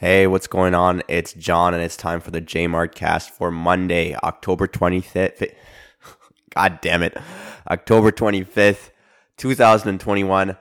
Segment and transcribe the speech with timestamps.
[0.00, 1.02] Hey, what's going on?
[1.08, 5.54] It's John, and it's time for the J Mart cast for Monday, October 25th.
[6.54, 7.18] God damn it.
[7.70, 8.92] October 25th,
[9.36, 10.56] 2021.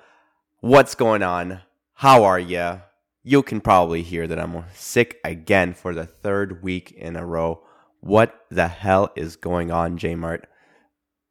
[0.59, 1.61] What's going on?
[1.93, 2.81] How are you?
[3.23, 7.63] You can probably hear that I'm sick again for the third week in a row.
[8.01, 10.49] What the hell is going on, J Mart?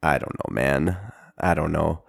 [0.02, 0.96] I don't know, man.
[1.36, 2.04] I don't know.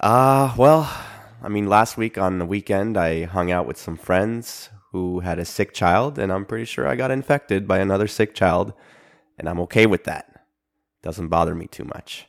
[0.00, 0.92] Uh, well,
[1.40, 5.38] I mean, last week on the weekend, I hung out with some friends who had
[5.38, 8.72] a sick child, and I'm pretty sure I got infected by another sick child,
[9.38, 10.46] and I'm okay with that.
[11.02, 12.26] Doesn't bother me too much.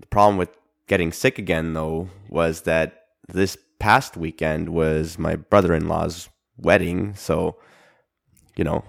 [0.00, 0.50] The problem with
[0.88, 7.14] getting sick again, though, was that this past weekend was my brother in law's wedding,
[7.14, 7.56] so,
[8.56, 8.84] you know,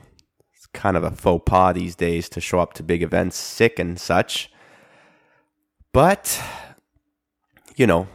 [0.55, 3.77] it's kind of a faux pas these days to show up to big events sick
[3.77, 4.49] and such.
[5.91, 6.41] But,
[7.75, 8.07] you know,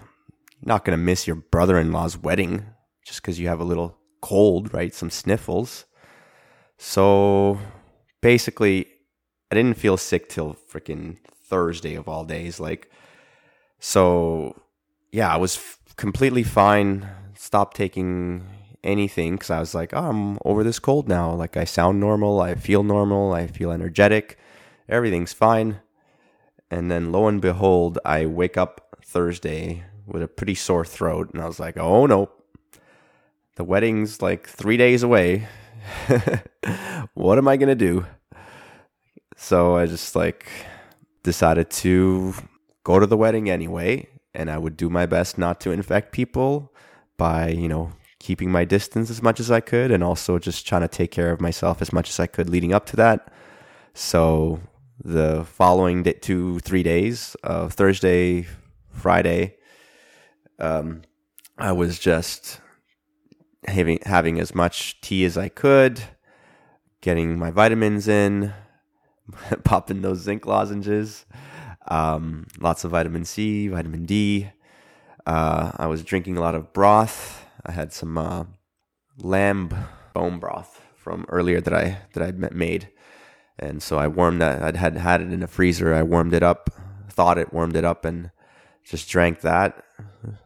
[0.62, 2.64] not going to miss your brother in law's wedding
[3.04, 4.94] just because you have a little cold, right?
[4.94, 5.84] Some sniffles.
[6.76, 7.58] So
[8.20, 8.86] basically,
[9.50, 12.60] I didn't feel sick till freaking Thursday of all days.
[12.60, 12.90] Like,
[13.80, 14.60] so
[15.10, 17.08] yeah, I was f- completely fine.
[17.34, 18.46] Stopped taking
[18.84, 21.32] anything because I was like, oh, I'm over this cold now.
[21.32, 22.40] Like, I sound normal.
[22.40, 23.32] I feel normal.
[23.32, 24.38] I feel energetic.
[24.88, 25.80] Everything's fine.
[26.70, 31.30] And then lo and behold, I wake up Thursday with a pretty sore throat.
[31.32, 32.30] And I was like, oh no,
[33.58, 35.48] the wedding's like three days away.
[37.14, 38.06] what am I going to do?
[39.36, 40.48] So I just like
[41.24, 42.34] decided to
[42.84, 44.08] go to the wedding anyway.
[44.32, 46.72] And I would do my best not to infect people
[47.16, 50.82] by, you know, keeping my distance as much as I could and also just trying
[50.82, 53.32] to take care of myself as much as I could leading up to that.
[53.92, 54.60] So
[55.02, 58.46] the following day, two, three days of Thursday,
[58.92, 59.56] Friday,
[60.60, 61.02] um,
[61.58, 62.60] I was just
[63.66, 66.02] having having as much tea as I could,
[67.00, 68.52] getting my vitamins in,
[69.64, 71.26] popping those zinc lozenges,
[71.88, 74.50] um, lots of vitamin C, vitamin D.
[75.26, 77.44] Uh, I was drinking a lot of broth.
[77.66, 78.44] I had some uh,
[79.18, 79.74] lamb
[80.14, 82.88] bone broth from earlier that I that I made,
[83.58, 84.62] and so I warmed that.
[84.62, 85.94] I'd had had it in the freezer.
[85.94, 86.70] I warmed it up,
[87.10, 88.30] thawed it, warmed it up, and
[88.88, 89.84] just drank that.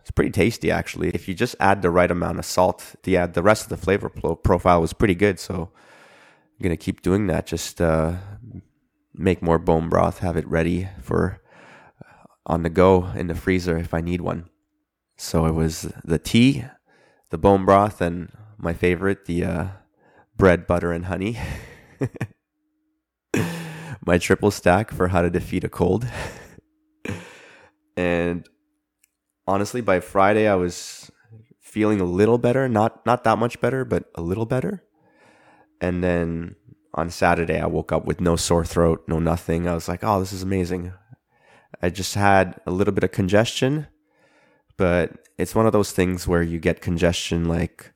[0.00, 1.10] It's pretty tasty actually.
[1.10, 3.76] If you just add the right amount of salt, the uh, the rest of the
[3.76, 5.38] flavor profile was pretty good.
[5.38, 7.46] So I'm gonna keep doing that.
[7.46, 8.14] Just uh,
[9.14, 11.40] make more bone broth, have it ready for
[12.04, 14.48] uh, on the go in the freezer if I need one.
[15.16, 16.64] So it was the tea,
[17.30, 19.66] the bone broth, and my favorite, the uh,
[20.36, 21.38] bread, butter, and honey.
[24.04, 26.08] my triple stack for how to defeat a cold.
[28.02, 28.48] and
[29.46, 31.10] honestly, by Friday, I was
[31.60, 34.82] feeling a little better, not not that much better, but a little better.
[35.80, 36.56] And then
[36.94, 39.68] on Saturday, I woke up with no sore throat, no nothing.
[39.68, 40.92] I was like, "Oh, this is amazing."
[41.82, 43.86] I just had a little bit of congestion,
[44.76, 47.92] but it's one of those things where you get congestion like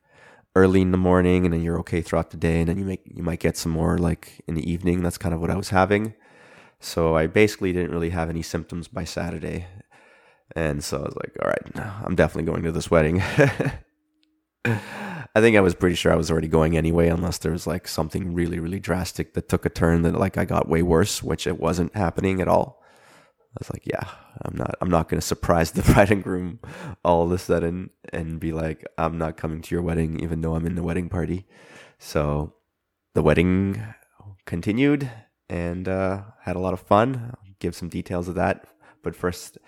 [0.54, 3.02] early in the morning, and then you're okay throughout the day, and then you make
[3.04, 5.02] you might get some more like in the evening.
[5.02, 6.14] That's kind of what I was having.
[6.80, 9.66] So I basically didn't really have any symptoms by Saturday.
[10.54, 13.20] And so I was like, all right, I'm definitely going to this wedding.
[14.64, 17.86] I think I was pretty sure I was already going anyway, unless there was like
[17.86, 21.46] something really, really drastic that took a turn that like I got way worse, which
[21.46, 22.82] it wasn't happening at all.
[23.56, 24.08] I was like, yeah,
[24.42, 26.60] I'm not, I'm not going to surprise the bride and groom
[27.04, 30.54] all of a sudden and be like, I'm not coming to your wedding, even though
[30.54, 31.46] I'm in the wedding party.
[31.98, 32.54] So
[33.14, 33.82] the wedding
[34.44, 35.10] continued
[35.48, 37.34] and uh, had a lot of fun.
[37.34, 38.66] I'll give some details of that.
[39.02, 39.58] But first,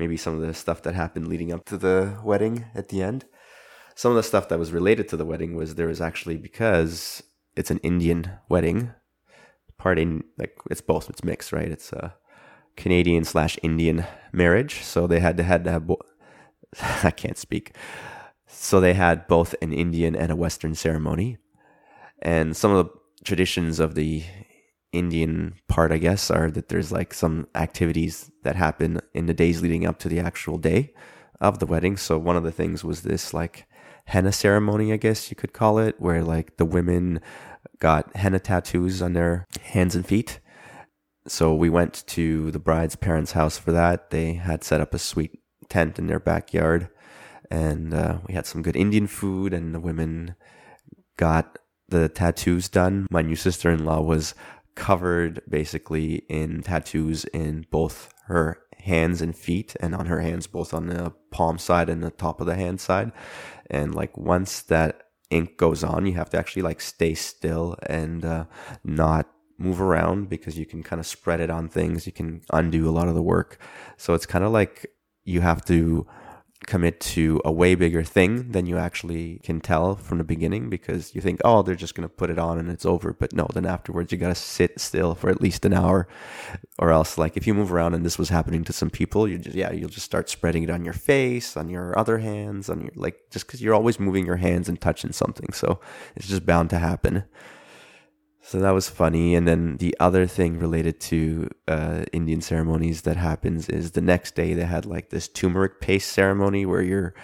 [0.00, 3.26] maybe some of the stuff that happened leading up to the wedding at the end.
[3.94, 7.22] Some of the stuff that was related to the wedding was there was actually because
[7.54, 8.92] it's an Indian wedding,
[9.76, 11.70] part in like it's both, it's mixed, right?
[11.70, 12.14] It's a
[12.76, 15.86] Canadian slash Indian marriage, so they had to had to have.
[15.86, 16.00] Bo-
[17.04, 17.76] I can't speak.
[18.46, 21.36] So they had both an Indian and a Western ceremony,
[22.22, 22.90] and some of the
[23.22, 24.24] traditions of the
[24.92, 29.62] Indian part, I guess, are that there's like some activities that happen in the days
[29.62, 30.92] leading up to the actual day
[31.40, 31.96] of the wedding.
[31.96, 33.66] So one of the things was this like
[34.06, 37.20] henna ceremony, I guess you could call it, where like the women
[37.78, 40.40] got henna tattoos on their hands and feet.
[41.26, 44.10] So we went to the bride's parents' house for that.
[44.10, 45.38] They had set up a sweet
[45.68, 46.88] tent in their backyard,
[47.50, 50.34] and uh, we had some good Indian food, and the women
[51.16, 51.58] got
[51.88, 53.06] the tattoos done.
[53.10, 54.34] My new sister in law was
[54.80, 60.72] covered basically in tattoos in both her hands and feet and on her hands both
[60.72, 63.12] on the palm side and the top of the hand side
[63.70, 68.24] and like once that ink goes on, you have to actually like stay still and
[68.24, 68.44] uh,
[68.84, 69.28] not
[69.58, 72.06] move around because you can kind of spread it on things.
[72.06, 73.58] You can undo a lot of the work.
[73.96, 74.86] So it's kind of like
[75.24, 76.06] you have to
[76.66, 81.14] commit to a way bigger thing than you actually can tell from the beginning because
[81.14, 83.12] you think, oh, they're just going to put it on and it's over.
[83.12, 86.06] But no, then afterwards you got to sit still for at least an hour
[86.78, 89.38] or else like if you move around and this was happening to some people, you
[89.38, 92.82] just, yeah, you'll just start spreading it on your face, on your other hands, on
[92.82, 95.52] your, like, just cause you're always moving your hands and touching something.
[95.52, 95.80] So
[96.14, 97.24] it's just bound to happen.
[98.42, 99.34] So that was funny.
[99.34, 104.34] And then the other thing related to uh, Indian ceremonies that happens is the next
[104.34, 107.14] day they had like this turmeric paste ceremony where you're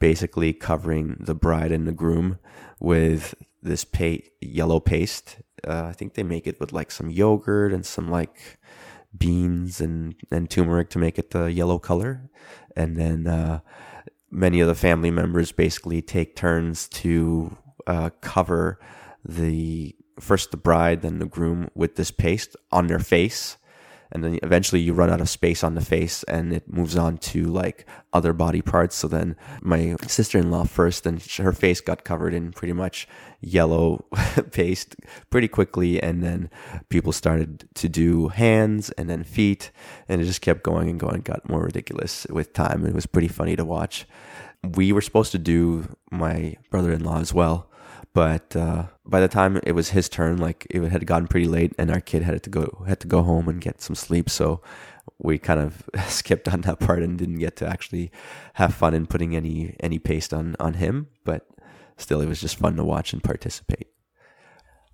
[0.00, 2.38] basically covering the bride and the groom
[2.80, 5.36] with this pa- yellow paste.
[5.66, 8.58] Uh, I think they make it with like some yogurt and some like
[9.16, 12.30] beans and, and turmeric to make it the yellow color.
[12.74, 13.60] And then uh,
[14.30, 18.80] many of the family members basically take turns to uh, cover
[19.24, 23.56] the first the bride, then the groom with this paste on their face.
[24.14, 27.16] And then eventually you run out of space on the face and it moves on
[27.32, 28.94] to like other body parts.
[28.94, 33.08] So then my sister in law first, and her face got covered in pretty much
[33.40, 34.04] yellow
[34.52, 34.96] paste
[35.30, 36.00] pretty quickly.
[36.00, 36.50] And then
[36.90, 39.70] people started to do hands and then feet.
[40.10, 42.84] And it just kept going and going, got more ridiculous with time.
[42.84, 44.06] It was pretty funny to watch.
[44.62, 47.71] We were supposed to do my brother in law as well
[48.14, 51.72] but uh, by the time it was his turn, like it had gotten pretty late,
[51.78, 54.28] and our kid had to go had to go home and get some sleep.
[54.28, 54.60] So
[55.18, 58.10] we kind of skipped on that part and didn't get to actually
[58.54, 61.08] have fun in putting any any paste on on him.
[61.24, 61.48] But
[61.96, 63.88] still, it was just fun to watch and participate.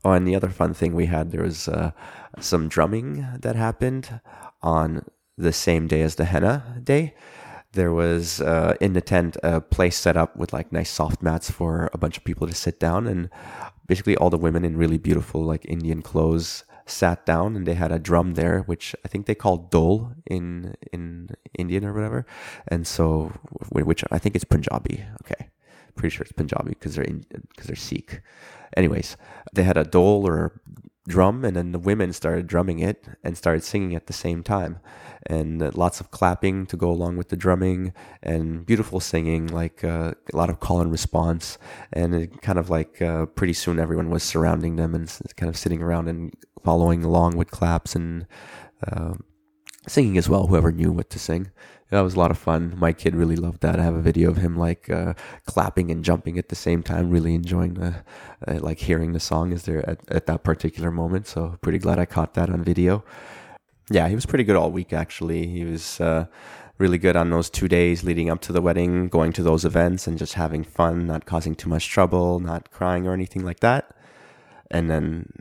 [0.05, 1.91] Oh, and the other fun thing we had there was uh,
[2.39, 4.21] some drumming that happened
[4.63, 5.05] on
[5.37, 7.15] the same day as the henna day
[7.73, 11.51] there was uh, in the tent a place set up with like nice soft mats
[11.51, 13.29] for a bunch of people to sit down and
[13.87, 17.93] basically all the women in really beautiful like indian clothes sat down and they had
[17.93, 21.29] a drum there which i think they call dhol in in
[21.59, 22.25] indian or whatever
[22.67, 23.31] and so
[23.71, 25.49] which i think it's punjabi okay.
[25.95, 28.23] Pretty sure it's punjabi because they're because they're sikh.
[28.77, 29.17] Anyways
[29.53, 30.61] they had a dhol or
[31.09, 34.79] drum and then the women started drumming it and started singing at the same time.
[35.27, 39.83] And uh, lots of clapping to go along with the drumming and beautiful singing like
[39.83, 41.59] uh, a lot of call and response.
[41.93, 45.57] And it kind of like uh, pretty soon everyone was surrounding them and kind of
[45.57, 46.33] sitting around and
[46.65, 48.27] following along with claps and
[48.87, 49.15] uh,
[49.87, 51.51] singing as well whoever knew what to sing
[51.91, 52.75] that was a lot of fun.
[52.77, 53.81] My kid really loved that.
[53.81, 55.15] I have a video of him like uh,
[55.47, 57.95] clapping and jumping at the same time, really enjoying the
[58.47, 61.27] uh, like hearing the song as there at, at that particular moment.
[61.27, 63.05] So pretty glad I caught that on video.
[63.91, 65.47] Yeah, he was pretty good all week actually.
[65.47, 66.27] He was uh,
[66.77, 70.07] really good on those two days leading up to the wedding, going to those events
[70.07, 73.95] and just having fun, not causing too much trouble, not crying or anything like that.
[74.71, 75.33] And then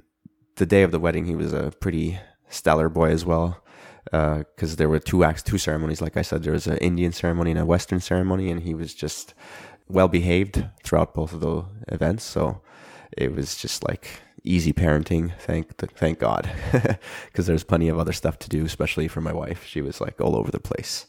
[0.56, 3.62] the day of the wedding, he was a pretty stellar boy as well
[4.12, 6.02] because uh, there were two acts, two ceremonies.
[6.02, 8.94] Like I said, there was an Indian ceremony and a Western ceremony, and he was
[8.94, 9.34] just
[9.88, 12.24] well behaved throughout both of the events.
[12.24, 12.62] So
[13.18, 15.38] it was just like easy parenting.
[15.40, 16.50] Thank thank God,
[17.26, 19.66] because there's plenty of other stuff to do, especially for my wife.
[19.66, 21.08] She was like all over the place.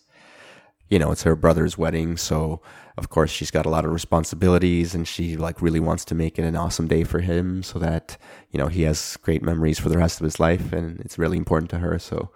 [0.89, 2.63] You know, it's her brother's wedding, so
[2.97, 6.39] of course she's got a lot of responsibilities, and she like really wants to make
[6.39, 8.17] it an awesome day for him, so that
[8.51, 11.37] you know he has great memories for the rest of his life, and it's really
[11.37, 11.99] important to her.
[11.99, 12.31] So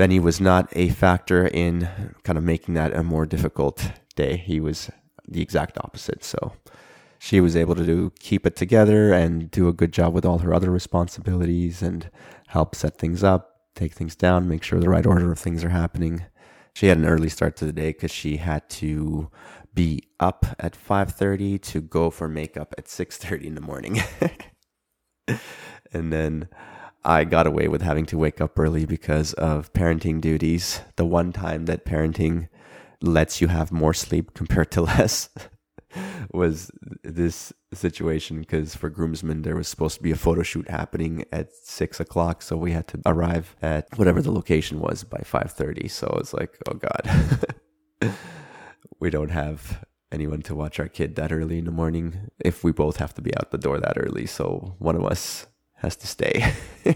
[0.00, 1.86] Benny was not a factor in
[2.24, 4.38] kind of making that a more difficult day.
[4.38, 4.90] He was
[5.28, 6.24] the exact opposite.
[6.24, 6.54] So
[7.18, 10.38] she was able to do, keep it together and do a good job with all
[10.38, 12.10] her other responsibilities and
[12.46, 15.68] help set things up, take things down, make sure the right order of things are
[15.68, 16.24] happening.
[16.72, 19.30] She had an early start to the day because she had to
[19.74, 24.00] be up at 5.30 to go for makeup at 6.30 in the morning.
[25.92, 26.48] and then
[27.04, 30.80] I got away with having to wake up early because of parenting duties.
[30.96, 32.48] The one time that parenting
[33.00, 35.30] lets you have more sleep compared to less
[36.32, 36.70] was
[37.02, 41.52] this situation because for groomsmen there was supposed to be a photo shoot happening at
[41.52, 46.06] six o'clock so we had to arrive at whatever the location was by 5.30 so
[46.20, 48.14] it's like oh god
[49.00, 52.72] we don't have anyone to watch our kid that early in the morning if we
[52.72, 55.46] both have to be out the door that early so one of us
[55.80, 56.52] has to stay.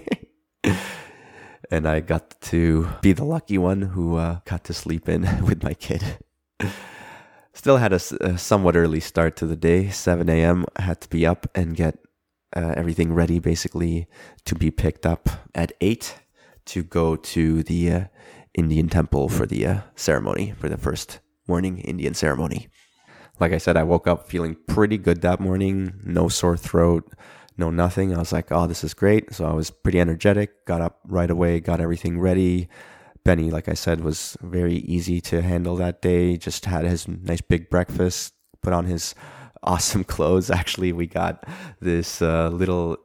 [1.70, 5.62] and I got to be the lucky one who uh, got to sleep in with
[5.62, 6.18] my kid.
[7.52, 9.88] Still had a, a, somewhat early start to the day.
[9.88, 10.66] 7 a.m.
[10.76, 11.98] Had to be up and get
[12.56, 14.06] uh, everything ready, basically,
[14.44, 16.16] to be picked up at 8
[16.66, 18.04] to go to the uh,
[18.54, 22.68] Indian temple for the uh, ceremony, for the first morning Indian ceremony.
[23.40, 26.00] like I said, I woke up feeling pretty good that morning.
[26.04, 27.12] No sore throat,
[27.56, 28.14] no nothing.
[28.14, 29.32] I was like, oh, this is great.
[29.34, 30.64] So I was pretty energetic.
[30.66, 32.68] Got up right away, got everything ready.
[33.24, 36.36] Benny, like I said, was very easy to handle that day.
[36.36, 39.14] Just had his nice big breakfast, put on his
[39.62, 40.50] awesome clothes.
[40.50, 41.44] Actually, we got
[41.80, 42.98] this uh, little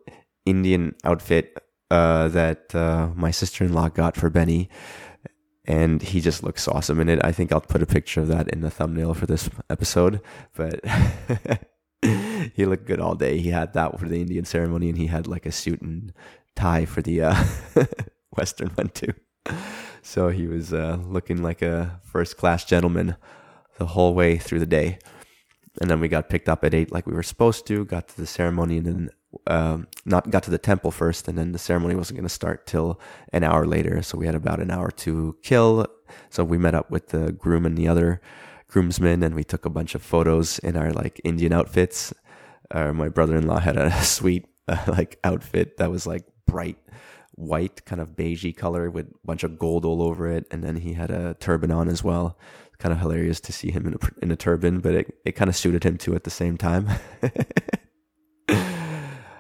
[0.45, 1.57] Indian outfit
[1.89, 4.69] uh, that uh, my sister in law got for Benny
[5.69, 7.19] and he just looks awesome in it.
[7.23, 10.19] I think I'll put a picture of that in the thumbnail for this episode.
[10.55, 10.83] But
[12.55, 13.39] he looked good all day.
[13.39, 16.13] He had that for the Indian ceremony, and he had like a suit and
[16.55, 17.43] tie for the uh,
[18.37, 19.13] Western one too.
[20.01, 23.15] So he was uh, looking like a first class gentleman
[23.77, 24.99] the whole way through the day.
[25.81, 27.85] And then we got picked up at eight, like we were supposed to.
[27.85, 29.09] Got to the ceremony, and then
[29.47, 32.65] um, not got to the temple first, and then the ceremony wasn't going to start
[32.65, 32.99] till
[33.31, 34.01] an hour later.
[34.01, 35.87] So we had about an hour to kill.
[36.29, 38.19] So we met up with the groom and the other
[38.67, 42.13] groomsmen, and we took a bunch of photos in our like Indian outfits.
[42.71, 46.77] Uh, my brother-in-law had a sweet uh, like outfit that was like bright
[47.35, 50.75] white, kind of beigey color with a bunch of gold all over it, and then
[50.75, 52.37] he had a turban on as well.
[52.79, 55.49] Kind of hilarious to see him in a, in a turban, but it, it kind
[55.49, 56.89] of suited him too at the same time.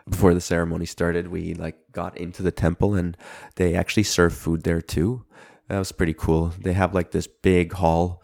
[0.09, 3.15] before the ceremony started, we like got into the temple and
[3.55, 5.23] they actually serve food there too.
[5.67, 6.53] That was pretty cool.
[6.59, 8.23] They have like this big hall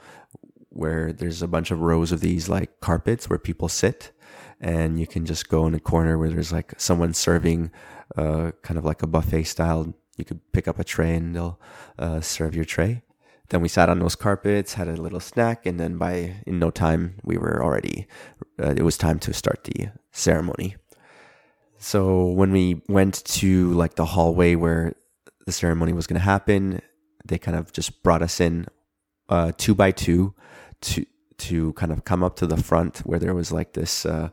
[0.70, 4.12] where there's a bunch of rows of these like carpets where people sit
[4.60, 7.72] and you can just go in a corner where there's like someone serving
[8.18, 9.94] uh, kind of like a buffet style.
[10.18, 11.60] You could pick up a tray and they'll
[12.00, 13.04] uh, serve your tray.
[13.50, 16.72] Then we sat on those carpets, had a little snack, and then by in no
[16.72, 18.08] time we were already.
[18.60, 20.76] Uh, it was time to start the ceremony.
[21.78, 24.94] So when we went to like the hallway where
[25.46, 26.82] the ceremony was going to happen,
[27.24, 28.66] they kind of just brought us in
[29.30, 30.34] uh, two by two
[30.82, 31.06] to
[31.38, 34.30] to kind of come up to the front where there was like this uh,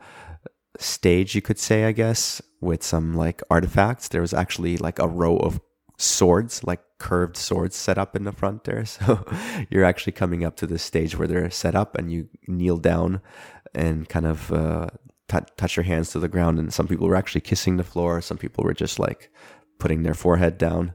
[0.78, 4.08] stage, you could say, I guess, with some like artifacts.
[4.08, 5.60] There was actually like a row of
[5.98, 8.84] swords, like curved swords set up in the front there.
[8.86, 9.24] So
[9.70, 13.20] you're actually coming up to the stage where they're set up and you kneel down
[13.74, 14.88] and kind of uh,
[15.28, 16.58] touch your hands to the ground.
[16.58, 18.20] And some people were actually kissing the floor.
[18.20, 19.30] Some people were just like
[19.78, 20.94] putting their forehead down.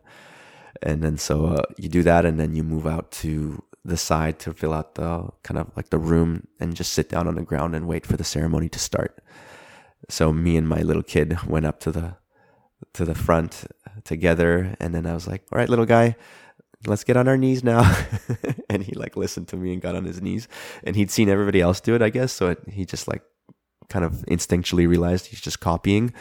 [0.81, 4.39] And then so uh, you do that, and then you move out to the side
[4.39, 7.43] to fill out the kind of like the room and just sit down on the
[7.43, 9.19] ground and wait for the ceremony to start.
[10.09, 12.17] So me and my little kid went up to the
[12.93, 13.65] to the front
[14.03, 16.15] together, and then I was like, "All right, little guy."
[16.85, 17.81] let's get on our knees now
[18.69, 20.47] and he like listened to me and got on his knees
[20.83, 23.23] and he'd seen everybody else do it i guess so it, he just like
[23.89, 26.13] kind of instinctually realized he's just copying.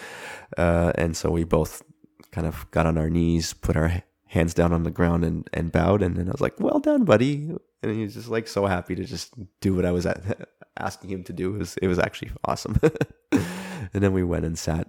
[0.57, 1.83] Uh, and so we both
[2.31, 5.73] kind of got on our knees, put our hands down on the ground and, and
[5.73, 6.03] bowed.
[6.03, 7.51] And then I was like, well done, buddy.
[7.83, 11.11] And he was just like so happy to just do what I was at, asking
[11.11, 11.55] him to do.
[11.55, 12.79] It was, it was actually awesome.
[13.33, 14.89] and then we went and sat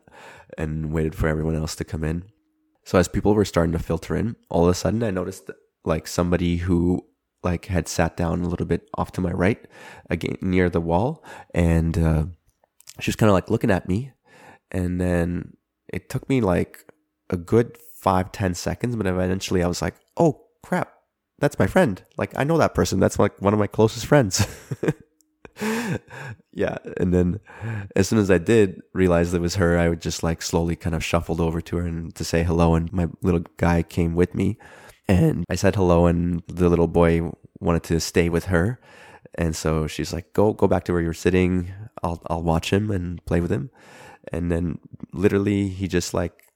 [0.58, 2.24] and waited for everyone else to come in.
[2.84, 5.51] So as people were starting to filter in, all of a sudden I noticed
[5.86, 7.06] like somebody who
[7.44, 9.67] like had sat down a little bit off to my right
[10.10, 12.25] again near the wall and uh,
[13.00, 14.12] she was kind of like looking at me
[14.72, 15.56] and then
[15.88, 16.91] it took me like
[17.29, 20.33] a good five ten seconds but eventually i was like oh
[20.63, 20.89] crap
[21.39, 22.01] that's my friend.
[22.17, 22.99] Like i know that person.
[22.99, 24.45] That's like one of my closest friends.
[26.53, 27.39] Yeah and then
[27.95, 30.95] as soon as i did realize it was her i would just like slowly kind
[30.95, 34.35] of shuffled over to her and to say hello and my little guy came with
[34.35, 34.57] me.
[35.07, 38.79] And i said hello and the little boy wanted to stay with her.
[39.35, 41.71] And so she's like, "Go, go back to where you're sitting.
[42.03, 43.69] I'll, I'll watch him and play with him."
[44.33, 44.79] And then
[45.13, 46.46] literally, he just like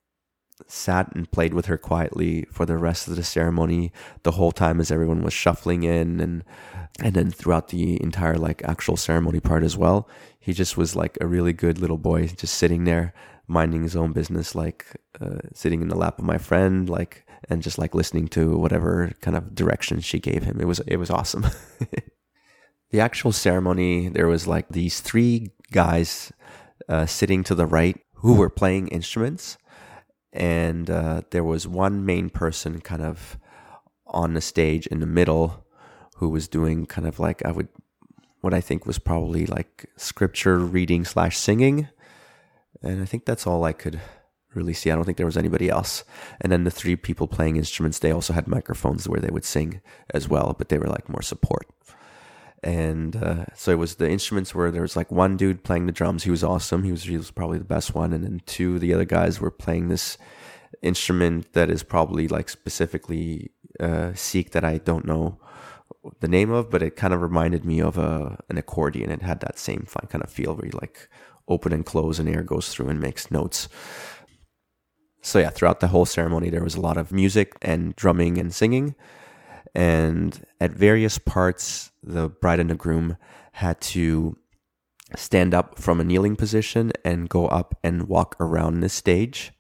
[0.68, 3.92] sat and played with her quietly for the rest of the ceremony.
[4.24, 6.44] The whole time as everyone was shuffling in and
[7.00, 10.10] and then throughout the entire like actual ceremony part as well
[10.42, 13.14] he just was like a really good little boy just sitting there
[13.48, 14.86] minding his own business like
[15.22, 19.12] uh, sitting in the lap of my friend like and just like listening to whatever
[19.22, 20.60] kind of direction she gave him.
[20.60, 21.46] It was it was awesome.
[22.92, 26.34] The actual ceremony, there was like these three guys
[26.90, 29.58] uh, sitting to the right who were playing instruments,
[30.34, 33.38] and uh, there was one main person kind of
[34.08, 35.66] on the stage in the middle
[36.18, 37.68] who was doing kind of like I would
[38.42, 41.90] what I think was probably like scripture reading slash singing,
[42.82, 44.00] and I think that's all I could
[44.54, 44.92] really see.
[44.92, 46.04] I don't think there was anybody else.
[46.42, 49.82] And then the three people playing instruments, they also had microphones where they would sing
[50.14, 51.68] as well, but they were like more support
[52.64, 55.92] and uh, so it was the instruments where there was like one dude playing the
[55.92, 56.24] drums.
[56.24, 56.84] He was awesome.
[56.84, 59.52] He was he was probably the best one, and then two the other guys were
[59.52, 60.18] playing this
[60.82, 65.40] instrument that is probably like specifically uh, Sikh that I don't know
[66.20, 69.12] the name of, but it kind of reminded me of a an accordion.
[69.12, 71.10] It had that same kind of feel where you like
[71.48, 73.68] open and close and air goes through and makes notes.
[75.24, 78.54] So yeah, throughout the whole ceremony there was a lot of music and drumming and
[78.54, 78.96] singing.
[79.74, 83.18] And at various parts the bride and the groom
[83.54, 84.38] had to
[85.16, 89.52] stand up from a kneeling position and go up and walk around the stage.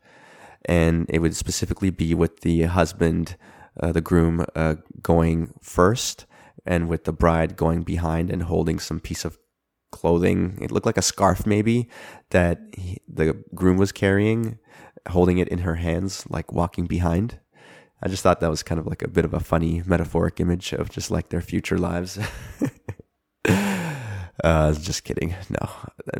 [0.65, 3.35] And it would specifically be with the husband,
[3.79, 6.25] uh, the groom, uh, going first,
[6.65, 9.37] and with the bride going behind and holding some piece of
[9.91, 10.57] clothing.
[10.61, 11.89] It looked like a scarf, maybe,
[12.29, 14.59] that he, the groom was carrying,
[15.09, 17.39] holding it in her hands, like walking behind.
[18.03, 20.73] I just thought that was kind of like a bit of a funny metaphoric image
[20.73, 22.19] of just like their future lives.
[24.43, 25.35] Uh, just kidding.
[25.49, 25.69] No,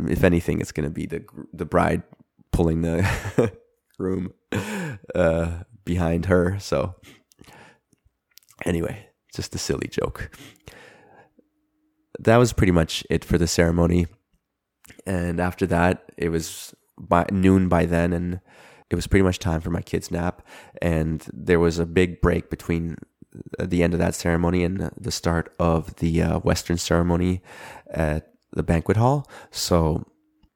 [0.09, 1.23] if anything, it's going to be the
[1.53, 2.03] the bride
[2.51, 3.07] pulling the
[3.97, 4.33] groom
[5.15, 6.59] uh, behind her.
[6.59, 6.95] So,
[8.63, 10.29] anyway, just a silly joke.
[12.19, 14.05] That was pretty much it for the ceremony.
[15.07, 18.39] And after that, it was by noon by then, and
[18.91, 20.41] it was pretty much time for my kids' nap.
[20.81, 22.98] And there was a big break between
[23.60, 27.41] the end of that ceremony and the start of the uh, Western ceremony
[27.89, 29.29] at the banquet hall.
[29.51, 30.05] So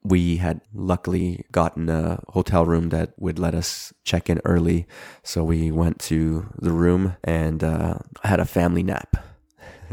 [0.03, 4.87] we had luckily gotten a hotel room that would let us check in early.
[5.23, 9.15] So we went to the room and uh, had a family nap.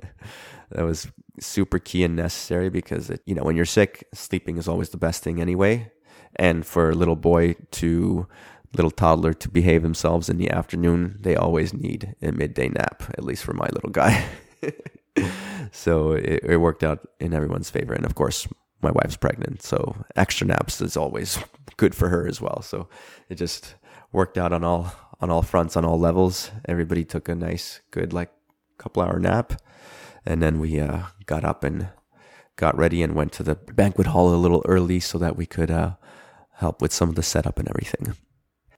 [0.71, 1.09] that was
[1.41, 4.99] super key and necessary because it, you know when you're sick, sleeping is always the
[4.99, 5.91] best thing anyway.
[6.37, 8.27] And for a little boy to
[8.75, 13.25] little toddler to behave themselves in the afternoon, they always need a midday nap, at
[13.25, 14.25] least for my little guy.
[15.73, 17.93] so it, it, worked out in everyone's favor.
[17.93, 18.49] And of course,
[18.81, 21.39] my wife's pregnant, so extra naps is always
[21.77, 22.63] good for her as well.
[22.63, 22.89] So
[23.29, 23.75] it just
[24.11, 26.51] worked out on all on all fronts, on all levels.
[26.65, 28.33] Everybody took a nice, good, like
[28.77, 29.53] couple hour nap,
[30.27, 31.91] and then we uh, got up and
[32.57, 35.71] got ready and went to the banquet hall a little early so that we could
[35.71, 35.95] uh,
[36.63, 38.15] help with some of the setup and everything.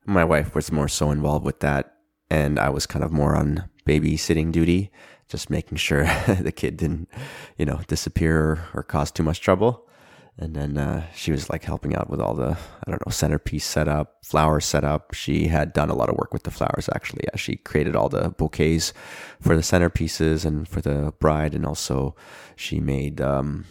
[0.07, 1.95] My wife was more so involved with that,
[2.29, 4.91] and I was kind of more on babysitting duty
[5.29, 6.05] just making sure
[6.41, 7.09] the kid didn't,
[7.57, 9.89] you know, disappear or, cause too much trouble.
[10.37, 13.65] And then uh, she was like helping out with all the, I don't know, centerpiece
[13.65, 15.15] setup, flower setup.
[15.15, 17.23] She had done a lot of work with the flowers actually.
[17.25, 18.93] Yeah, she created all the bouquets
[19.41, 21.55] for the centerpieces and for the bride.
[21.55, 22.17] And also
[22.57, 23.65] she made um,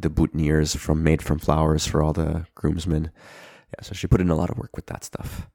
[0.00, 3.10] the boutonnieres from made from flowers for all the groomsmen.
[3.70, 5.48] Yeah, so she put in a lot of work with that stuff.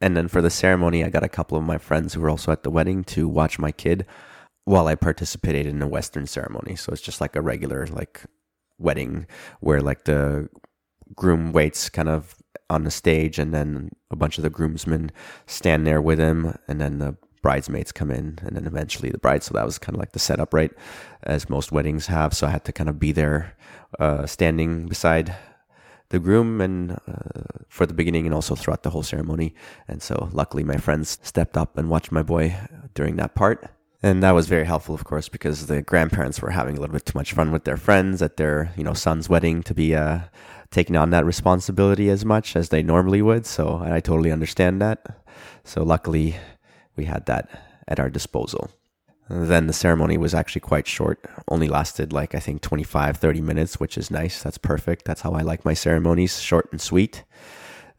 [0.00, 2.50] And then for the ceremony, I got a couple of my friends who were also
[2.52, 4.04] at the wedding to watch my kid
[4.64, 6.76] while I participated in a Western ceremony.
[6.76, 8.22] So it's just like a regular like
[8.78, 9.26] wedding
[9.60, 10.48] where like the
[11.14, 12.34] groom waits kind of
[12.68, 15.12] on the stage and then a bunch of the groomsmen
[15.46, 19.42] stand there with him and then the bridesmaids come in and then eventually the bride.
[19.42, 20.72] So that was kind of like the setup, right?
[21.22, 22.34] As most weddings have.
[22.34, 23.54] So I had to kind of be there,
[23.98, 25.34] uh, standing beside
[26.08, 29.54] the groom and uh, for the beginning and also throughout the whole ceremony.
[29.88, 32.56] And so luckily my friends stepped up and watched my boy
[32.94, 33.68] during that part.
[34.04, 37.06] And that was very helpful, of course, because the grandparents were having a little bit
[37.06, 40.20] too much fun with their friends at their, you know, son's wedding to be uh,
[40.70, 43.46] taking on that responsibility as much as they normally would.
[43.46, 45.06] So I totally understand that.
[45.64, 46.36] So luckily,
[46.96, 47.48] we had that
[47.88, 48.70] at our disposal.
[49.28, 53.80] then the ceremony was actually quite short, only lasted like I think 25, 30 minutes,
[53.80, 54.42] which is nice.
[54.42, 55.04] That's perfect.
[55.04, 57.24] That's how I like my ceremonies, short and sweet.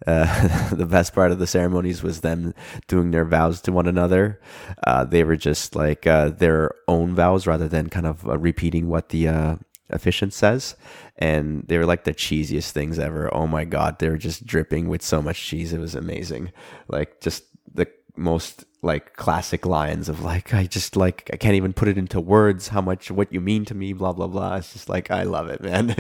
[0.06, 2.54] Uh, the best part of the ceremonies was them
[2.88, 4.40] doing their vows to one another.
[4.86, 8.90] Uh, they were just like uh, their own vows rather than kind of uh, repeating
[8.90, 9.56] what the uh,
[9.90, 10.76] officiant says.
[11.18, 13.34] And they were like the cheesiest things ever.
[13.34, 14.00] Oh my God.
[14.00, 15.72] They were just dripping with so much cheese.
[15.74, 16.52] It was amazing.
[16.88, 21.74] Like just the most like classic lines of like, I just like, I can't even
[21.74, 24.58] put it into words how much, what you mean to me, blah, blah, blah.
[24.58, 25.96] It's just like, I love it, man.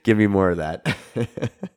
[0.04, 0.96] Give me more of that.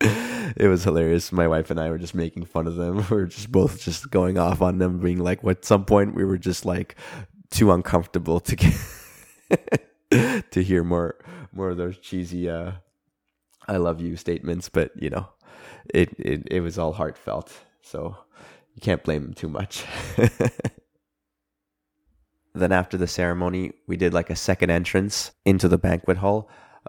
[0.00, 1.30] it was hilarious.
[1.30, 3.04] My wife and I were just making fun of them.
[3.10, 6.14] we are just both just going off on them, being like, what, "At some point,
[6.14, 6.96] we were just like
[7.50, 11.16] too uncomfortable to get to hear more
[11.52, 12.72] more of those cheesy uh,
[13.68, 15.28] "I love you" statements." But you know,
[15.92, 18.16] it it it was all heartfelt, so
[18.74, 19.84] you can't blame them too much.
[22.54, 26.48] then after the ceremony, we did like a second entrance into the banquet hall,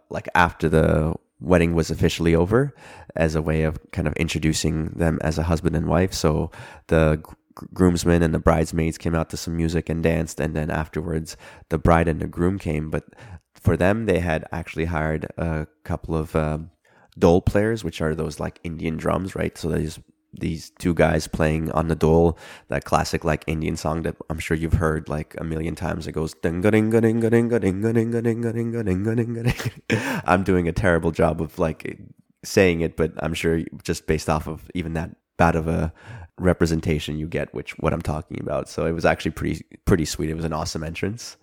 [0.09, 2.73] like after the wedding was officially over
[3.15, 6.13] as a way of kind of introducing them as a husband and wife.
[6.13, 6.51] So
[6.87, 7.21] the
[7.55, 11.35] groomsmen and the bridesmaids came out to some music and danced, and then afterwards
[11.69, 12.89] the bride and the groom came.
[12.89, 13.05] But
[13.53, 16.71] for them, they had actually hired a couple of um,
[17.19, 19.57] dhol players, which are those like Indian drums, right?
[19.57, 19.99] So these
[20.33, 22.37] these two guys playing on the dhol,
[22.69, 26.07] that classic like Indian song that I'm sure you've heard like a million times.
[26.07, 29.55] It goes ding ding ding ding ding ding ding ding ding ding ding ding.
[30.25, 31.99] I'm doing a terrible job of like
[32.43, 35.93] saying it, but I'm sure just based off of even that bad of a
[36.37, 38.69] representation you get which what I'm talking about.
[38.69, 40.29] So it was actually pretty pretty sweet.
[40.29, 41.37] It was an awesome entrance.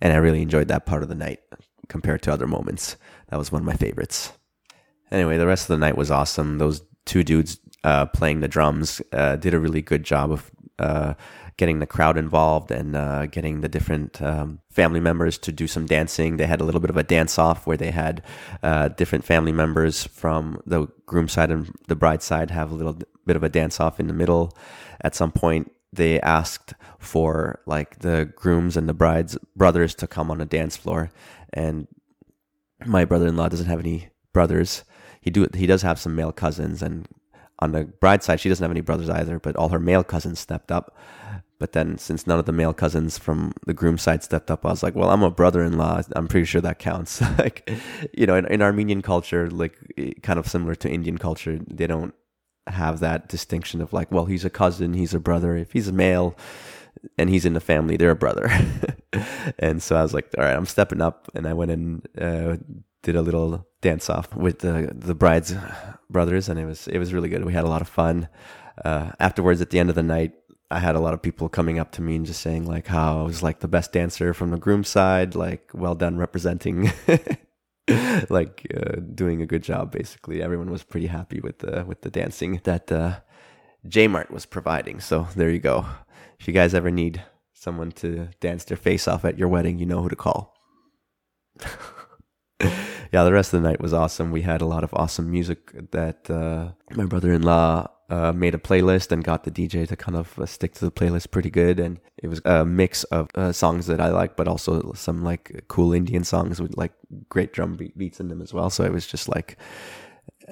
[0.00, 1.40] And I really enjoyed that part of the night
[1.88, 2.96] compared to other moments.
[3.28, 4.32] That was one of my favorites.
[5.12, 6.58] Anyway, the rest of the night was awesome.
[6.58, 11.14] Those two dudes uh, playing the drums uh, did a really good job of uh,
[11.56, 15.86] getting the crowd involved and uh, getting the different um, family members to do some
[15.86, 16.36] dancing.
[16.36, 18.22] They had a little bit of a dance off where they had
[18.62, 22.98] uh, different family members from the groom side and the bride side have a little
[23.26, 24.56] bit of a dance off in the middle.
[25.02, 30.30] At some point, they asked for like the grooms and the bride's brothers to come
[30.30, 31.10] on the dance floor,
[31.52, 31.86] and
[32.86, 34.84] my brother-in-law doesn't have any brothers.
[35.20, 37.06] He do he does have some male cousins, and
[37.62, 39.38] on the bride side, she doesn't have any brothers either.
[39.38, 40.96] But all her male cousins stepped up.
[41.58, 44.70] But then, since none of the male cousins from the groom side stepped up, I
[44.70, 46.02] was like, "Well, I'm a brother-in-law.
[46.16, 47.70] I'm pretty sure that counts." like,
[48.12, 49.78] you know, in, in Armenian culture, like
[50.22, 52.14] kind of similar to Indian culture, they don't
[52.66, 55.56] have that distinction of like, well, he's a cousin, he's a brother.
[55.56, 56.36] If he's a male
[57.18, 58.50] and he's in the family, they're a brother.
[59.58, 62.56] and so I was like, all right, I'm stepping up, and I went and uh,
[63.02, 65.54] did a little dance off with the the bride's
[66.08, 67.44] brothers, and it was it was really good.
[67.44, 68.28] We had a lot of fun.
[68.82, 70.32] Uh, afterwards, at the end of the night,
[70.70, 73.20] I had a lot of people coming up to me and just saying like how
[73.20, 76.90] I was like the best dancer from the groom side, like well done representing
[78.30, 79.92] like uh, doing a good job.
[79.92, 83.20] Basically, everyone was pretty happy with the with the dancing that uh,
[83.86, 85.00] Jmart was providing.
[85.00, 85.84] So there you go.
[86.40, 89.86] If you guys ever need someone to dance their face off at your wedding, you
[89.86, 90.56] know who to call.
[93.12, 94.30] yeah, the rest of the night was awesome.
[94.30, 99.12] We had a lot of awesome music that uh, my brother-in-law uh, made a playlist
[99.12, 101.78] and got the DJ to kind of uh, stick to the playlist pretty good.
[101.78, 105.64] And it was a mix of uh, songs that I like, but also some like
[105.68, 106.92] cool Indian songs with like
[107.28, 108.70] great drum beats in them as well.
[108.70, 109.58] So it was just like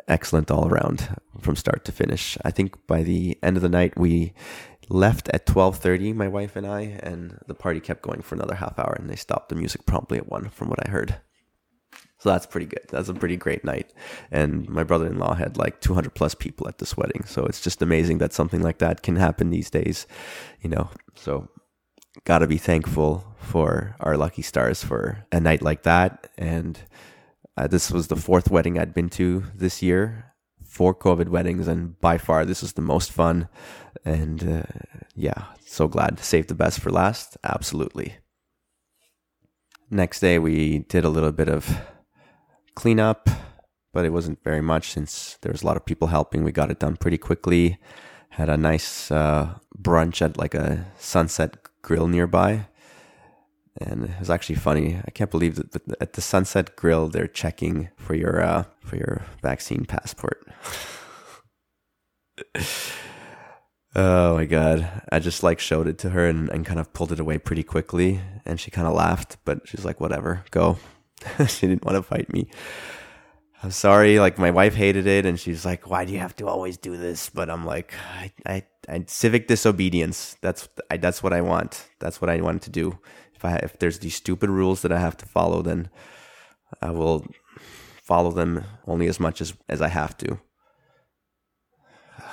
[0.07, 2.37] excellent all around from start to finish.
[2.45, 4.35] I think by the end of the night, we
[4.91, 8.77] left at 12.30 my wife and i and the party kept going for another half
[8.77, 11.21] hour and they stopped the music promptly at one from what i heard
[12.21, 12.85] so that's pretty good.
[12.91, 13.95] That's a pretty great night.
[14.31, 17.25] And my brother in law had like 200 plus people at this wedding.
[17.25, 20.07] So it's just amazing that something like that can happen these days,
[20.61, 20.91] you know.
[21.15, 21.49] So
[22.25, 26.29] got to be thankful for our lucky stars for a night like that.
[26.37, 26.79] And
[27.57, 31.69] uh, this was the fourth wedding I'd been to this year, four COVID weddings.
[31.69, 33.49] And by far, this was the most fun.
[34.05, 34.63] And uh,
[35.15, 37.39] yeah, so glad to save the best for last.
[37.45, 38.17] Absolutely.
[39.91, 41.81] Next day, we did a little bit of
[42.75, 43.29] cleanup,
[43.93, 46.45] but it wasn't very much since there was a lot of people helping.
[46.45, 47.79] We got it done pretty quickly.
[48.31, 52.67] Had a nice uh, brunch at like a sunset grill nearby.
[53.81, 55.01] And it was actually funny.
[55.07, 59.25] I can't believe that at the Sunset Grill they're checking for your uh, for your
[59.43, 60.47] vaccine passport.
[63.95, 65.03] oh my god!
[65.11, 67.63] I just like showed it to her and, and kind of pulled it away pretty
[67.63, 70.77] quickly, and she kind of laughed, but she's like, "Whatever, go."
[71.49, 72.49] she didn't want to fight me.
[73.63, 74.19] I'm sorry.
[74.19, 76.97] Like my wife hated it, and she's like, "Why do you have to always do
[76.97, 80.37] this?" But I'm like, I, I, I civic disobedience.
[80.41, 81.89] That's, I, that's what I want.
[81.99, 82.99] That's what I want to do.
[83.35, 85.91] If I, if there's these stupid rules that I have to follow, then
[86.81, 87.27] I will
[88.03, 90.39] follow them only as much as as I have to.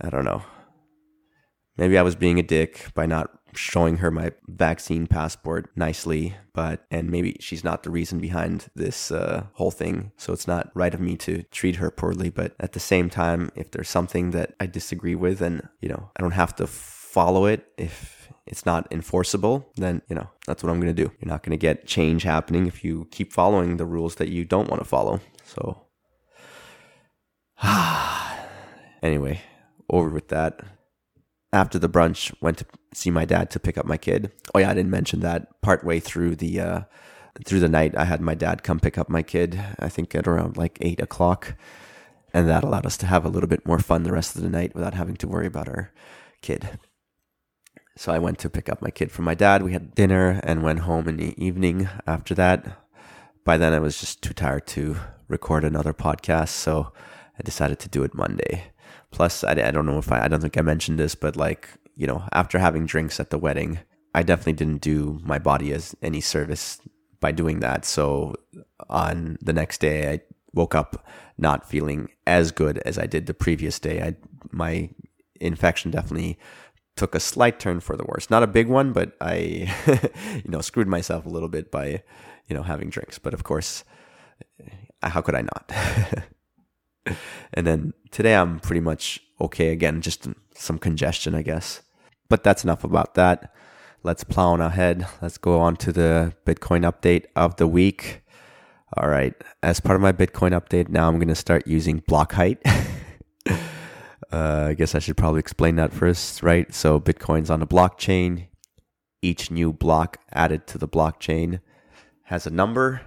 [0.00, 0.42] I don't know.
[1.76, 6.84] Maybe I was being a dick by not showing her my vaccine passport nicely, but
[6.90, 10.12] and maybe she's not the reason behind this uh, whole thing.
[10.16, 12.30] So it's not right of me to treat her poorly.
[12.30, 16.10] But at the same time, if there's something that I disagree with, and you know,
[16.16, 20.70] I don't have to follow it if it's not enforceable, then you know that's what
[20.70, 21.10] I'm going to do.
[21.20, 24.44] You're not going to get change happening if you keep following the rules that you
[24.44, 25.20] don't want to follow.
[25.44, 25.82] So,
[29.02, 29.40] anyway,
[29.88, 30.60] over with that
[31.52, 34.32] after the brunch, went to see my dad to pick up my kid.
[34.54, 35.60] Oh yeah, I didn't mention that.
[35.62, 36.80] Partway through the uh,
[37.44, 39.60] through the night, I had my dad come pick up my kid.
[39.78, 41.54] I think at around like eight o'clock,
[42.32, 44.50] and that allowed us to have a little bit more fun the rest of the
[44.50, 45.92] night without having to worry about our
[46.42, 46.78] kid.
[47.96, 49.62] So I went to pick up my kid from my dad.
[49.62, 52.82] We had dinner and went home in the evening after that.
[53.44, 54.96] By then, I was just too tired to
[55.28, 56.92] record another podcast, so
[57.38, 58.72] I decided to do it Monday.
[59.16, 61.70] Plus, I, I don't know if I, I don't think I mentioned this, but like,
[61.94, 63.78] you know, after having drinks at the wedding,
[64.14, 66.82] I definitely didn't do my body as any service
[67.18, 67.86] by doing that.
[67.86, 68.34] So
[68.90, 70.20] on the next day, I
[70.52, 71.06] woke up
[71.38, 74.02] not feeling as good as I did the previous day.
[74.02, 74.16] I
[74.50, 74.90] my
[75.40, 76.38] infection definitely
[76.94, 78.28] took a slight turn for the worse.
[78.28, 79.72] Not a big one, but I
[80.44, 82.02] you know screwed myself a little bit by
[82.48, 83.18] you know having drinks.
[83.18, 83.82] But of course,
[85.02, 85.72] how could I not?
[87.54, 91.82] and then today I'm pretty much okay again, just some congestion, I guess.
[92.28, 93.54] But that's enough about that.
[94.02, 95.06] Let's plow on ahead.
[95.20, 98.22] Let's go on to the Bitcoin update of the week.
[98.96, 99.34] All right.
[99.62, 102.58] As part of my Bitcoin update, now I'm going to start using block height.
[104.32, 106.72] uh, I guess I should probably explain that first, right?
[106.72, 108.46] So Bitcoin's on a blockchain.
[109.22, 111.60] Each new block added to the blockchain
[112.24, 113.02] has a number.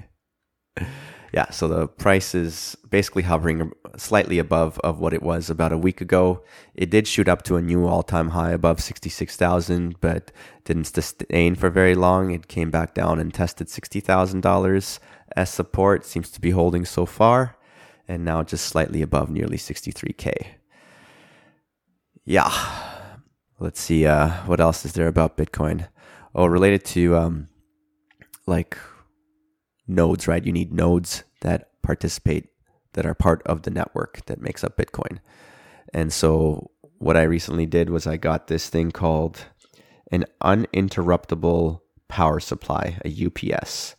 [1.33, 5.79] yeah, so the price is basically hovering slightly above of what it was about a
[5.79, 6.42] week ago.
[6.75, 10.33] It did shoot up to a new all-time high above 66,000, but
[10.64, 12.33] didn't sustain for very long.
[12.33, 14.98] It came back down and tested $60,000
[15.36, 16.04] as support.
[16.04, 17.56] Seems to be holding so far
[18.08, 20.32] and now just slightly above nearly 63k.
[22.24, 22.52] Yeah.
[23.58, 25.88] Let's see uh, what else is there about Bitcoin.
[26.34, 27.48] Oh, related to um,
[28.46, 28.76] like
[29.86, 30.44] nodes, right?
[30.44, 32.48] You need nodes that participate
[32.94, 35.18] that are part of the network that makes up Bitcoin.
[35.94, 39.46] And so what I recently did was I got this thing called
[40.10, 43.96] an uninterruptible power supply, a UPS.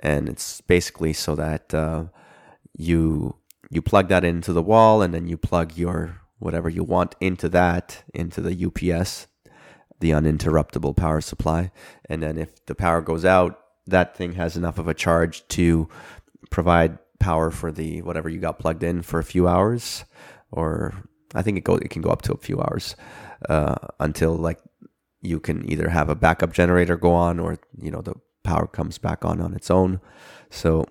[0.00, 2.04] And it's basically so that uh,
[2.76, 3.36] you
[3.70, 7.48] you plug that into the wall and then you plug your whatever you want into
[7.48, 9.26] that into the UPS
[10.00, 11.72] the uninterruptible power supply.
[12.08, 15.88] And then if the power goes out that thing has enough of a charge to
[16.50, 20.04] provide power for the whatever you got plugged in for a few hours
[20.52, 20.94] or
[21.34, 22.94] I think it go it can go up to a few hours
[23.48, 24.60] uh, until like
[25.20, 28.14] you can either have a backup generator go on or you know the
[28.48, 30.00] power comes back on on its own
[30.50, 30.84] so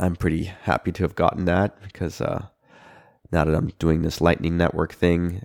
[0.00, 2.46] I'm pretty happy to have gotten that because uh,
[3.30, 5.42] now that I'm doing this Lightning Network thing,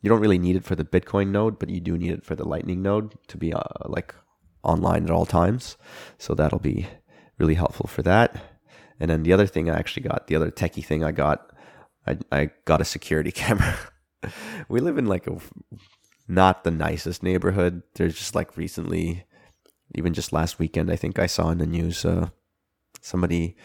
[0.00, 2.34] you don't really need it for the Bitcoin node, but you do need it for
[2.34, 4.14] the Lightning node to be uh, like
[4.62, 5.76] online at all times.
[6.16, 6.86] So that'll be
[7.38, 8.36] really helpful for that.
[8.98, 11.52] And then the other thing I actually got, the other techie thing I got,
[12.06, 13.76] I, I got a security camera.
[14.70, 15.38] we live in like a
[16.26, 17.82] not the nicest neighborhood.
[17.94, 19.24] There's just like recently,
[19.94, 22.28] even just last weekend, I think I saw in the news uh,
[23.00, 23.56] somebody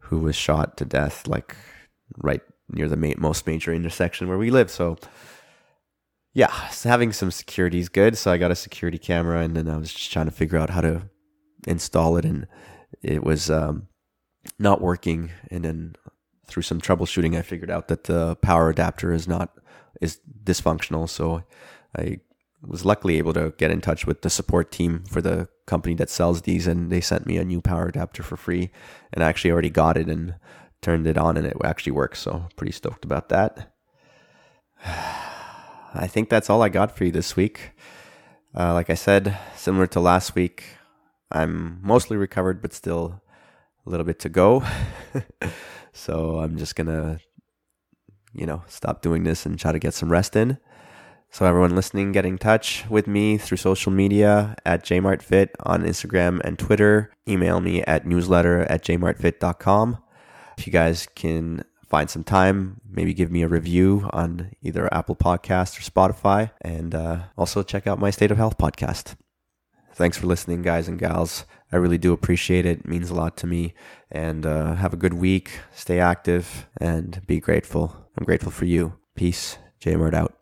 [0.00, 1.54] who was shot to death, like
[2.16, 4.70] right near the ma- most major intersection where we live.
[4.70, 4.96] So,
[6.34, 8.16] yeah, so having some security is good.
[8.16, 10.70] So I got a security camera, and then I was just trying to figure out
[10.70, 11.02] how to
[11.66, 12.46] install it, and
[13.02, 13.88] it was um,
[14.58, 15.30] not working.
[15.50, 15.96] And then
[16.46, 19.52] through some troubleshooting, I figured out that the power adapter is not
[20.00, 21.08] is dysfunctional.
[21.08, 21.42] So
[21.96, 22.20] I
[22.66, 26.10] was luckily able to get in touch with the support team for the company that
[26.10, 28.70] sells these, and they sent me a new power adapter for free.
[29.12, 30.34] And I actually already got it and
[30.82, 32.20] turned it on, and it actually works.
[32.20, 33.72] So pretty stoked about that.
[34.84, 37.72] I think that's all I got for you this week.
[38.56, 40.64] Uh, like I said, similar to last week,
[41.30, 43.22] I'm mostly recovered, but still
[43.86, 44.64] a little bit to go.
[45.92, 47.20] so I'm just gonna,
[48.32, 50.58] you know, stop doing this and try to get some rest in.
[51.30, 56.40] So everyone listening, get in touch with me through social media at jmartfit on Instagram
[56.42, 57.12] and Twitter.
[57.28, 59.98] Email me at newsletter at jmartfit.com.
[60.56, 65.16] If you guys can find some time, maybe give me a review on either Apple
[65.16, 69.14] Podcast or Spotify, and uh, also check out my State of Health podcast.
[69.94, 71.44] Thanks for listening, guys and gals.
[71.72, 72.80] I really do appreciate it.
[72.80, 73.74] It means a lot to me.
[74.10, 75.58] And uh, have a good week.
[75.74, 78.06] Stay active and be grateful.
[78.16, 78.94] I'm grateful for you.
[79.16, 79.58] Peace.
[79.80, 80.37] Jmart out.